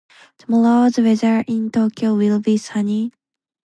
[0.39, 3.11] Tomorrow's weather in Tokyo will be sunny.